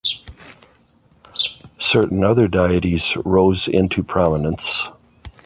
[1.77, 4.87] Certain other deities rose into prominence.